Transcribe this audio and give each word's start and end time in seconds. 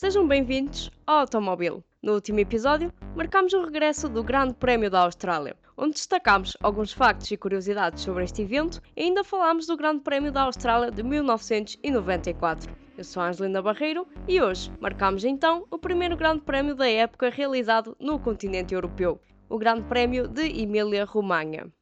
Sejam 0.00 0.28
bem-vindos 0.28 0.92
ao 1.04 1.16
Automóvel. 1.16 1.82
No 2.00 2.12
último 2.12 2.38
episódio, 2.38 2.92
marcámos 3.16 3.52
o 3.52 3.64
regresso 3.64 4.08
do 4.08 4.22
Grande 4.22 4.54
Prémio 4.54 4.88
da 4.88 5.00
Austrália, 5.00 5.56
onde 5.76 5.94
destacámos 5.94 6.56
alguns 6.62 6.92
factos 6.92 7.28
e 7.32 7.36
curiosidades 7.36 8.04
sobre 8.04 8.22
este 8.22 8.42
evento 8.42 8.80
e 8.96 9.02
ainda 9.02 9.24
falámos 9.24 9.66
do 9.66 9.76
Grande 9.76 10.04
Prémio 10.04 10.30
da 10.30 10.42
Austrália 10.42 10.92
de 10.92 11.02
1994. 11.02 12.72
Eu 12.96 13.02
sou 13.02 13.20
a 13.20 13.26
Angelina 13.26 13.60
Barreiro 13.60 14.06
e 14.28 14.40
hoje 14.40 14.70
marcámos 14.78 15.24
então 15.24 15.66
o 15.68 15.76
primeiro 15.76 16.16
Grande 16.16 16.42
Prémio 16.42 16.76
da 16.76 16.88
época 16.88 17.28
realizado 17.28 17.96
no 17.98 18.20
continente 18.20 18.74
europeu, 18.74 19.20
o 19.48 19.58
Grande 19.58 19.82
Prémio 19.82 20.28
de 20.28 20.44
Emília-Romanha. 20.62 21.72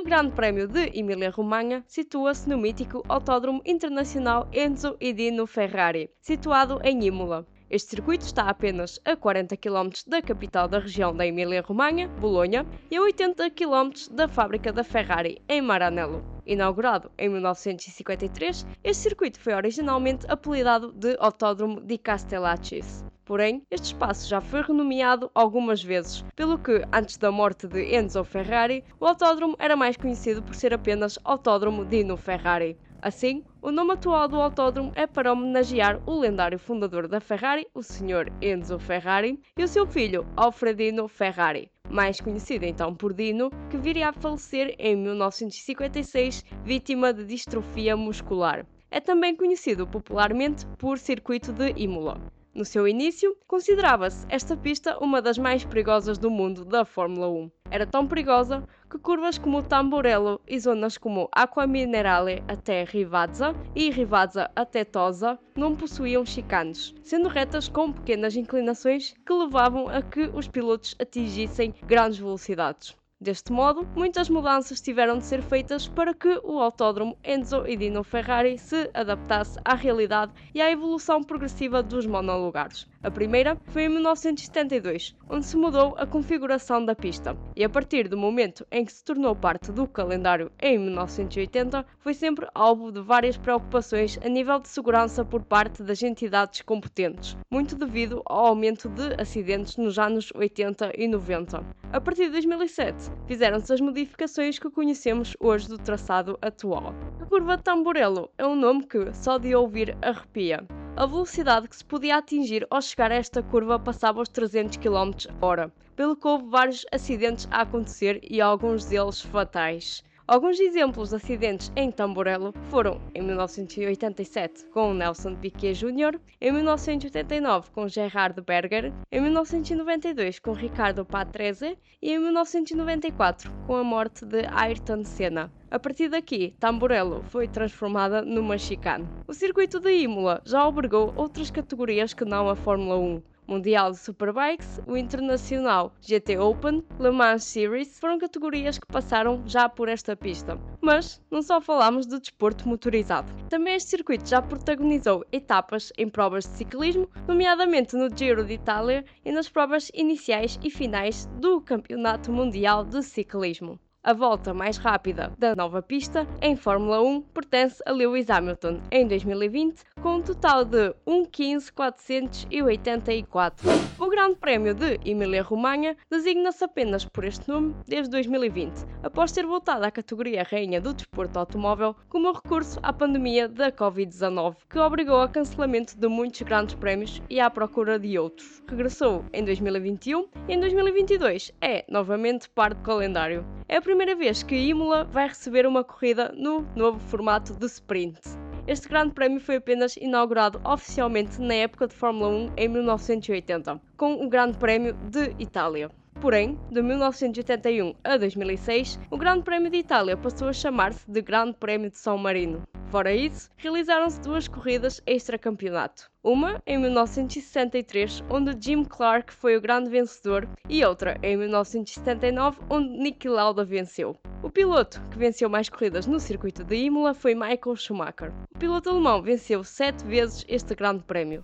O 0.00 0.02
Grande 0.02 0.32
Prémio 0.32 0.66
de 0.66 0.98
Emília-Romanha 0.98 1.84
situa-se 1.86 2.48
no 2.48 2.56
mítico 2.56 3.04
Autódromo 3.06 3.60
Internacional 3.66 4.48
Enzo 4.50 4.96
e 4.98 5.12
Dino 5.12 5.46
Ferrari, 5.46 6.08
situado 6.22 6.80
em 6.82 7.04
Imola. 7.04 7.46
Este 7.68 7.90
circuito 7.90 8.24
está 8.24 8.44
apenas 8.44 8.98
a 9.04 9.14
40 9.14 9.58
km 9.58 9.90
da 10.06 10.22
capital 10.22 10.68
da 10.68 10.78
região 10.78 11.14
da 11.14 11.26
Emília-Romanha, 11.26 12.08
Bolonha, 12.18 12.66
e 12.90 12.96
a 12.96 13.02
80 13.02 13.50
km 13.50 13.90
da 14.10 14.26
fábrica 14.26 14.72
da 14.72 14.82
Ferrari, 14.82 15.42
em 15.46 15.60
Maranello. 15.60 16.24
Inaugurado 16.46 17.10
em 17.18 17.28
1953, 17.28 18.66
este 18.82 19.02
circuito 19.02 19.38
foi 19.38 19.52
originalmente 19.52 20.24
apelidado 20.30 20.92
de 20.92 21.14
Autódromo 21.20 21.78
di 21.78 21.98
Castellaccis. 21.98 23.04
Porém, 23.30 23.62
este 23.70 23.84
espaço 23.84 24.28
já 24.28 24.40
foi 24.40 24.60
renomeado 24.60 25.30
algumas 25.32 25.80
vezes, 25.80 26.24
pelo 26.34 26.58
que, 26.58 26.84
antes 26.92 27.16
da 27.16 27.30
morte 27.30 27.68
de 27.68 27.94
Enzo 27.94 28.24
Ferrari, 28.24 28.82
o 28.98 29.06
autódromo 29.06 29.54
era 29.56 29.76
mais 29.76 29.96
conhecido 29.96 30.42
por 30.42 30.52
ser 30.52 30.74
apenas 30.74 31.16
Autódromo 31.22 31.84
Dino 31.84 32.16
Ferrari. 32.16 32.76
Assim, 33.00 33.44
o 33.62 33.70
nome 33.70 33.92
atual 33.92 34.26
do 34.26 34.40
autódromo 34.40 34.90
é 34.96 35.06
para 35.06 35.32
homenagear 35.32 36.02
o 36.06 36.18
lendário 36.18 36.58
fundador 36.58 37.06
da 37.06 37.20
Ferrari, 37.20 37.68
o 37.72 37.84
Sr. 37.84 38.32
Enzo 38.42 38.80
Ferrari, 38.80 39.38
e 39.56 39.62
o 39.62 39.68
seu 39.68 39.86
filho, 39.86 40.26
Alfredino 40.36 41.06
Ferrari, 41.06 41.70
mais 41.88 42.20
conhecido 42.20 42.64
então 42.64 42.96
por 42.96 43.14
Dino, 43.14 43.48
que 43.70 43.78
viria 43.78 44.08
a 44.08 44.12
falecer 44.12 44.74
em 44.76 44.96
1956 44.96 46.44
vítima 46.64 47.14
de 47.14 47.24
distrofia 47.24 47.96
muscular. 47.96 48.66
É 48.90 48.98
também 48.98 49.36
conhecido 49.36 49.86
popularmente 49.86 50.66
por 50.76 50.98
Circuito 50.98 51.52
de 51.52 51.72
Imola. 51.76 52.20
No 52.52 52.64
seu 52.64 52.88
início, 52.88 53.36
considerava-se 53.46 54.26
esta 54.28 54.56
pista 54.56 54.98
uma 54.98 55.22
das 55.22 55.38
mais 55.38 55.64
perigosas 55.64 56.18
do 56.18 56.28
mundo 56.28 56.64
da 56.64 56.84
Fórmula 56.84 57.28
1. 57.28 57.50
Era 57.70 57.86
tão 57.86 58.08
perigosa 58.08 58.64
que 58.90 58.98
curvas 58.98 59.38
como 59.38 59.62
Tamburello 59.62 60.40
e 60.48 60.58
zonas 60.58 60.98
como 60.98 61.28
Aqua 61.30 61.64
Minerale 61.64 62.42
até 62.48 62.82
Rivazza 62.82 63.54
e 63.72 63.88
Rivazza 63.88 64.50
até 64.56 64.84
Tosa 64.84 65.38
não 65.54 65.76
possuíam 65.76 66.26
chicanes, 66.26 66.92
sendo 67.04 67.28
retas 67.28 67.68
com 67.68 67.92
pequenas 67.92 68.34
inclinações 68.34 69.14
que 69.24 69.32
levavam 69.32 69.88
a 69.88 70.02
que 70.02 70.28
os 70.34 70.48
pilotos 70.48 70.96
atingissem 70.98 71.72
grandes 71.86 72.18
velocidades. 72.18 72.96
Deste 73.22 73.52
modo, 73.52 73.86
muitas 73.94 74.30
mudanças 74.30 74.80
tiveram 74.80 75.18
de 75.18 75.26
ser 75.26 75.42
feitas 75.42 75.86
para 75.86 76.14
que 76.14 76.40
o 76.42 76.58
autódromo 76.58 77.18
Enzo 77.22 77.66
e 77.66 77.76
Dino 77.76 78.02
Ferrari 78.02 78.56
se 78.56 78.88
adaptasse 78.94 79.60
à 79.62 79.74
realidade 79.74 80.32
e 80.54 80.62
à 80.62 80.70
evolução 80.70 81.22
progressiva 81.22 81.82
dos 81.82 82.06
monolugares. 82.06 82.88
A 83.02 83.10
primeira 83.10 83.58
foi 83.66 83.84
em 83.84 83.88
1972, 83.90 85.14
onde 85.28 85.44
se 85.44 85.56
mudou 85.56 85.94
a 85.98 86.06
configuração 86.06 86.82
da 86.82 86.94
pista, 86.94 87.36
e 87.54 87.62
a 87.62 87.68
partir 87.68 88.08
do 88.08 88.16
momento 88.16 88.66
em 88.70 88.86
que 88.86 88.92
se 88.92 89.04
tornou 89.04 89.36
parte 89.36 89.70
do 89.70 89.86
calendário 89.86 90.50
em 90.58 90.78
1980, 90.78 91.84
foi 91.98 92.14
sempre 92.14 92.46
alvo 92.54 92.90
de 92.90 93.02
várias 93.02 93.36
preocupações 93.36 94.18
a 94.24 94.28
nível 94.30 94.58
de 94.60 94.68
segurança 94.68 95.26
por 95.26 95.42
parte 95.42 95.82
das 95.82 96.02
entidades 96.02 96.62
competentes, 96.62 97.36
muito 97.50 97.74
devido 97.74 98.22
ao 98.24 98.46
aumento 98.46 98.88
de 98.88 99.14
acidentes 99.20 99.76
nos 99.76 99.98
anos 99.98 100.30
80 100.34 100.92
e 100.96 101.06
90. 101.06 101.64
A 101.92 102.00
partir 102.00 102.26
de 102.26 102.32
2007, 102.32 103.09
fizeram-se 103.26 103.72
as 103.72 103.80
modificações 103.80 104.58
que 104.58 104.70
conhecemos 104.70 105.36
hoje 105.38 105.68
do 105.68 105.78
traçado 105.78 106.38
atual. 106.42 106.94
A 107.20 107.26
curva 107.26 107.56
Tamburello 107.58 108.30
é 108.36 108.46
um 108.46 108.56
nome 108.56 108.86
que, 108.86 109.12
só 109.12 109.38
de 109.38 109.54
ouvir, 109.54 109.96
arrepia. 110.02 110.66
A 110.96 111.06
velocidade 111.06 111.68
que 111.68 111.76
se 111.76 111.84
podia 111.84 112.16
atingir 112.16 112.66
ao 112.70 112.82
chegar 112.82 113.12
a 113.12 113.14
esta 113.14 113.42
curva 113.42 113.78
passava 113.78 114.20
os 114.20 114.28
300 114.28 114.76
km 114.76 115.12
h 115.40 115.70
pelo 115.96 116.16
que 116.16 116.26
houve 116.26 116.48
vários 116.48 116.84
acidentes 116.92 117.46
a 117.50 117.60
acontecer 117.60 118.20
e 118.22 118.40
alguns 118.40 118.86
deles 118.86 119.20
fatais. 119.20 120.02
Alguns 120.30 120.60
exemplos 120.60 121.08
de 121.08 121.16
acidentes 121.16 121.72
em 121.74 121.90
Tamborello 121.90 122.54
foram 122.70 123.00
em 123.12 123.20
1987 123.20 124.66
com 124.66 124.94
Nelson 124.94 125.34
Piquet 125.34 125.72
Jr., 125.72 126.20
em 126.40 126.52
1989 126.52 127.72
com 127.72 127.88
Gerhard 127.88 128.40
Berger, 128.40 128.92
em 129.10 129.20
1992 129.20 130.38
com 130.38 130.52
Ricardo 130.52 131.04
Patrese 131.04 131.76
e 132.00 132.12
em 132.12 132.20
1994 132.20 133.50
com 133.66 133.74
a 133.74 133.82
morte 133.82 134.24
de 134.24 134.46
Ayrton 134.52 135.02
Senna. 135.02 135.52
A 135.68 135.80
partir 135.80 136.08
daqui, 136.08 136.54
Tamborello 136.60 137.24
foi 137.24 137.48
transformada 137.48 138.22
numa 138.22 138.56
chicane. 138.56 139.08
O 139.26 139.34
circuito 139.34 139.80
de 139.80 139.90
Imola 139.90 140.42
já 140.44 140.60
albergou 140.60 141.12
outras 141.16 141.50
categorias 141.50 142.14
que 142.14 142.24
não 142.24 142.48
a 142.48 142.54
Fórmula 142.54 142.96
1, 142.98 143.22
Mundial 143.50 143.90
de 143.90 143.98
Superbikes, 143.98 144.80
o 144.86 144.96
Internacional 144.96 145.92
GT 146.00 146.38
Open, 146.38 146.84
Le 147.00 147.10
Mans 147.10 147.42
Series 147.42 147.98
foram 147.98 148.16
categorias 148.16 148.78
que 148.78 148.86
passaram 148.86 149.42
já 149.44 149.68
por 149.68 149.88
esta 149.88 150.14
pista. 150.14 150.56
Mas 150.80 151.20
não 151.28 151.42
só 151.42 151.60
falamos 151.60 152.06
do 152.06 152.20
desporto 152.20 152.68
motorizado. 152.68 153.32
Também 153.48 153.74
este 153.74 153.90
circuito 153.90 154.28
já 154.28 154.40
protagonizou 154.40 155.26
etapas 155.32 155.92
em 155.98 156.08
provas 156.08 156.44
de 156.44 156.50
ciclismo, 156.50 157.10
nomeadamente 157.26 157.96
no 157.96 158.08
Giro 158.16 158.44
de 158.44 158.52
Itália 158.52 159.04
e 159.24 159.32
nas 159.32 159.48
provas 159.48 159.90
iniciais 159.94 160.56
e 160.62 160.70
finais 160.70 161.26
do 161.40 161.60
Campeonato 161.60 162.30
Mundial 162.30 162.84
de 162.84 163.02
Ciclismo. 163.02 163.80
A 164.02 164.14
volta 164.14 164.54
mais 164.54 164.78
rápida 164.78 165.30
da 165.36 165.54
nova 165.54 165.82
pista 165.82 166.26
em 166.40 166.56
Fórmula 166.56 167.02
1 167.02 167.20
pertence 167.20 167.82
a 167.84 167.92
Lewis 167.92 168.30
Hamilton 168.30 168.80
em 168.90 169.06
2020, 169.06 169.82
com 170.02 170.14
um 170.14 170.22
total 170.22 170.64
de 170.64 170.94
1.15.484. 171.06 173.56
O 173.98 174.08
Grande 174.08 174.36
Prémio 174.36 174.72
de 174.72 174.98
Emília-Romanha 175.04 175.98
designa-se 176.10 176.64
apenas 176.64 177.04
por 177.04 177.24
este 177.24 177.46
nome 177.46 177.76
desde 177.86 178.10
2020, 178.12 178.86
após 179.02 179.32
ter 179.32 179.44
voltado 179.44 179.84
à 179.84 179.90
categoria 179.90 180.46
Rainha 180.50 180.80
do 180.80 180.94
Desporto 180.94 181.38
Automóvel 181.38 181.94
como 182.08 182.32
recurso 182.32 182.80
à 182.82 182.94
pandemia 182.94 183.50
da 183.50 183.70
Covid-19, 183.70 184.56
que 184.70 184.78
obrigou 184.78 185.20
a 185.20 185.28
cancelamento 185.28 185.98
de 185.98 186.08
muitos 186.08 186.40
grandes 186.40 186.74
prémios 186.74 187.20
e 187.28 187.38
à 187.38 187.50
procura 187.50 187.98
de 187.98 188.18
outros. 188.18 188.62
Regressou 188.66 189.26
em 189.30 189.44
2021 189.44 190.26
e 190.48 190.54
em 190.54 190.58
2022 190.58 191.52
é 191.60 191.84
novamente 191.86 192.48
parte 192.48 192.78
do 192.78 192.82
calendário. 192.82 193.59
É 193.72 193.76
a 193.76 193.80
primeira 193.80 194.16
vez 194.16 194.42
que 194.42 194.56
Imola 194.56 195.04
vai 195.04 195.28
receber 195.28 195.64
uma 195.64 195.84
corrida 195.84 196.34
no 196.36 196.66
novo 196.74 196.98
formato 196.98 197.54
de 197.54 197.66
sprint. 197.66 198.18
Este 198.66 198.88
grande 198.88 199.14
prémio 199.14 199.38
foi 199.38 199.56
apenas 199.56 199.96
inaugurado 199.96 200.60
oficialmente 200.64 201.40
na 201.40 201.54
época 201.54 201.86
de 201.86 201.94
Fórmula 201.94 202.30
1 202.30 202.50
em 202.56 202.68
1980, 202.68 203.80
com 203.96 204.24
o 204.24 204.28
Grande 204.28 204.58
Prémio 204.58 204.94
de 205.12 205.36
Itália. 205.38 205.88
Porém, 206.20 206.58
de 206.70 206.82
1981 206.82 207.94
a 208.04 208.18
2006, 208.18 209.00
o 209.10 209.16
Grande 209.16 209.42
Prémio 209.42 209.70
de 209.70 209.78
Itália 209.78 210.18
passou 210.18 210.48
a 210.48 210.52
chamar-se 210.52 211.10
de 211.10 211.22
Grande 211.22 211.54
Prémio 211.54 211.88
de 211.88 211.96
São 211.96 212.18
Marino. 212.18 212.62
Fora 212.90 213.10
isso, 213.10 213.48
realizaram-se 213.56 214.20
duas 214.20 214.46
corridas 214.46 215.00
extra-campeonato. 215.06 216.10
Uma 216.22 216.62
em 216.66 216.76
1963, 216.76 218.22
onde 218.28 218.54
Jim 218.60 218.84
Clark 218.84 219.32
foi 219.32 219.56
o 219.56 219.62
grande 219.62 219.88
vencedor, 219.88 220.46
e 220.68 220.84
outra 220.84 221.16
em 221.22 221.38
1979, 221.38 222.60
onde 222.68 222.90
Niki 222.98 223.28
Lauda 223.28 223.64
venceu. 223.64 224.14
O 224.42 224.50
piloto 224.50 225.00
que 225.10 225.18
venceu 225.18 225.48
mais 225.48 225.70
corridas 225.70 226.06
no 226.06 226.20
circuito 226.20 226.62
de 226.64 226.76
Imola 226.76 227.14
foi 227.14 227.34
Michael 227.34 227.76
Schumacher. 227.76 228.30
O 228.54 228.58
piloto 228.58 228.90
alemão 228.90 229.22
venceu 229.22 229.64
sete 229.64 230.04
vezes 230.04 230.44
este 230.46 230.74
grande 230.74 231.02
prémio. 231.04 231.42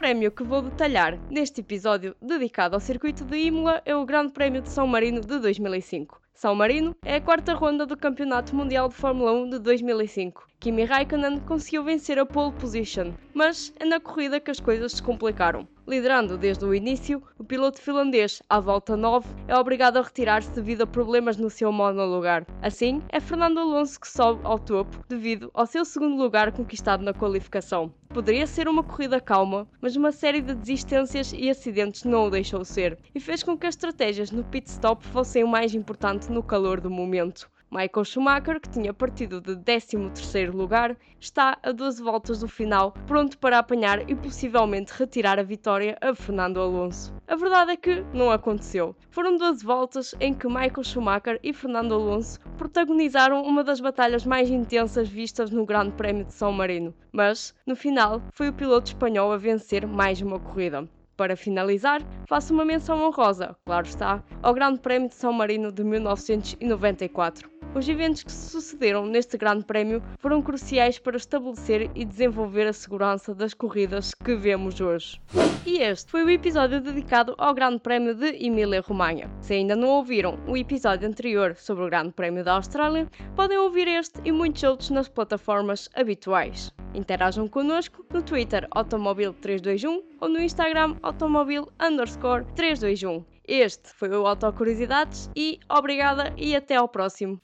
O 0.00 0.08
prémio 0.10 0.32
que 0.32 0.42
vou 0.42 0.62
detalhar 0.62 1.18
neste 1.30 1.60
episódio 1.60 2.16
dedicado 2.22 2.74
ao 2.74 2.80
circuito 2.80 3.22
de 3.22 3.36
Imola 3.36 3.82
é 3.84 3.94
o 3.94 4.06
Grande 4.06 4.32
Prémio 4.32 4.62
de 4.62 4.70
São 4.70 4.86
Marino 4.86 5.20
de 5.20 5.38
2005. 5.38 6.18
São 6.32 6.54
Marino 6.54 6.96
é 7.04 7.16
a 7.16 7.20
quarta 7.20 7.52
ronda 7.52 7.84
do 7.84 7.98
Campeonato 7.98 8.56
Mundial 8.56 8.88
de 8.88 8.94
Fórmula 8.94 9.30
1 9.32 9.50
de 9.50 9.58
2005. 9.58 10.46
Kimi 10.58 10.84
Raikkonen 10.84 11.40
conseguiu 11.40 11.84
vencer 11.84 12.18
a 12.18 12.24
pole 12.24 12.52
position, 12.52 13.12
mas 13.34 13.74
é 13.78 13.84
na 13.84 14.00
corrida 14.00 14.40
que 14.40 14.50
as 14.50 14.58
coisas 14.58 14.92
se 14.92 15.02
complicaram. 15.02 15.68
Liderando 15.86 16.38
desde 16.38 16.64
o 16.64 16.74
início, 16.74 17.22
o 17.38 17.44
piloto 17.44 17.78
finlandês, 17.78 18.42
à 18.48 18.58
volta 18.58 18.96
9, 18.96 19.28
é 19.48 19.54
obrigado 19.54 19.98
a 19.98 20.02
retirar-se 20.02 20.50
devido 20.52 20.80
a 20.80 20.86
problemas 20.86 21.36
no 21.36 21.50
seu 21.50 21.70
monolugar. 21.70 22.46
Assim, 22.62 23.02
é 23.10 23.20
Fernando 23.20 23.58
Alonso 23.58 24.00
que 24.00 24.08
sobe 24.08 24.40
ao 24.44 24.58
topo 24.58 25.04
devido 25.10 25.50
ao 25.52 25.66
seu 25.66 25.84
segundo 25.84 26.16
lugar 26.16 26.52
conquistado 26.52 27.04
na 27.04 27.12
qualificação. 27.12 27.92
Poderia 28.12 28.46
ser 28.46 28.68
uma 28.68 28.82
corrida 28.84 29.20
calma, 29.20 29.68
mas 29.80 29.96
uma 29.96 30.12
série 30.12 30.40
de 30.40 30.54
desistências 30.54 31.32
e 31.32 31.48
acidentes 31.48 32.04
não 32.04 32.26
o 32.26 32.30
deixou 32.30 32.64
ser, 32.64 32.98
e 33.14 33.20
fez 33.20 33.42
com 33.42 33.56
que 33.58 33.66
as 33.66 33.74
estratégias 33.74 34.30
no 34.32 34.44
pit 34.44 34.68
stop 34.68 35.04
fossem 35.06 35.44
o 35.44 35.48
mais 35.48 35.74
importante 35.74 36.30
no 36.30 36.42
calor 36.42 36.80
do 36.80 36.90
momento. 36.90 37.50
Michael 37.72 38.04
Schumacher, 38.04 38.60
que 38.60 38.68
tinha 38.68 38.92
partido 38.92 39.40
de 39.40 39.54
13º 39.54 40.52
lugar, 40.52 40.96
está 41.20 41.56
a 41.62 41.70
12 41.70 42.02
voltas 42.02 42.40
do 42.40 42.48
final, 42.48 42.92
pronto 43.06 43.38
para 43.38 43.60
apanhar 43.60 44.10
e 44.10 44.16
possivelmente 44.16 44.92
retirar 44.92 45.38
a 45.38 45.44
vitória 45.44 45.96
a 46.00 46.12
Fernando 46.12 46.60
Alonso. 46.60 47.14
A 47.28 47.36
verdade 47.36 47.70
é 47.70 47.76
que 47.76 48.04
não 48.12 48.28
aconteceu. 48.28 48.96
Foram 49.08 49.36
12 49.36 49.64
voltas 49.64 50.16
em 50.18 50.34
que 50.34 50.48
Michael 50.48 50.82
Schumacher 50.82 51.38
e 51.44 51.52
Fernando 51.52 51.94
Alonso 51.94 52.40
protagonizaram 52.58 53.44
uma 53.44 53.62
das 53.62 53.80
batalhas 53.80 54.26
mais 54.26 54.50
intensas 54.50 55.08
vistas 55.08 55.52
no 55.52 55.64
Grande 55.64 55.92
Prémio 55.92 56.24
de 56.24 56.34
São 56.34 56.50
Marino, 56.50 56.92
mas, 57.12 57.54
no 57.64 57.76
final, 57.76 58.20
foi 58.32 58.48
o 58.48 58.52
piloto 58.52 58.88
espanhol 58.88 59.30
a 59.30 59.36
vencer 59.36 59.86
mais 59.86 60.20
uma 60.20 60.40
corrida. 60.40 60.88
Para 61.16 61.36
finalizar, 61.36 62.00
faço 62.26 62.54
uma 62.54 62.64
menção 62.64 63.00
honrosa, 63.00 63.54
claro 63.66 63.86
está, 63.86 64.24
ao 64.42 64.54
Grande 64.54 64.80
Prémio 64.80 65.08
de 65.08 65.14
São 65.14 65.32
Marino 65.32 65.70
de 65.70 65.84
1994. 65.84 67.49
Os 67.72 67.88
eventos 67.88 68.24
que 68.24 68.32
se 68.32 68.50
sucederam 68.50 69.06
neste 69.06 69.38
Grande 69.38 69.64
Prémio 69.64 70.02
foram 70.18 70.42
cruciais 70.42 70.98
para 70.98 71.16
estabelecer 71.16 71.88
e 71.94 72.04
desenvolver 72.04 72.66
a 72.66 72.72
segurança 72.72 73.32
das 73.32 73.54
corridas 73.54 74.12
que 74.12 74.34
vemos 74.34 74.80
hoje. 74.80 75.20
E 75.64 75.78
este 75.78 76.10
foi 76.10 76.24
o 76.24 76.30
episódio 76.30 76.80
dedicado 76.80 77.34
ao 77.38 77.54
Grande 77.54 77.78
Prémio 77.78 78.14
de 78.14 78.26
Emília-Romanha. 78.44 79.30
Se 79.40 79.54
ainda 79.54 79.76
não 79.76 79.88
ouviram 79.88 80.36
o 80.48 80.56
episódio 80.56 81.06
anterior 81.06 81.54
sobre 81.54 81.84
o 81.84 81.88
Grande 81.88 82.12
Prémio 82.12 82.42
da 82.42 82.54
Austrália, 82.54 83.08
podem 83.36 83.58
ouvir 83.58 83.86
este 83.86 84.20
e 84.24 84.32
muitos 84.32 84.64
outros 84.64 84.90
nas 84.90 85.08
plataformas 85.08 85.88
habituais. 85.94 86.72
Interajam 86.92 87.46
connosco 87.46 88.04
no 88.12 88.20
Twitter 88.20 88.66
Automobil321 88.74 90.02
ou 90.20 90.28
no 90.28 90.40
Instagram 90.40 90.96
Automobil 91.02 91.68
321. 91.78 93.24
Este 93.52 93.92
foi 93.92 94.10
o 94.10 94.28
Autocuriosidades 94.28 95.28
e 95.34 95.58
obrigada 95.68 96.32
e 96.36 96.54
até 96.54 96.76
ao 96.76 96.88
próximo. 96.88 97.40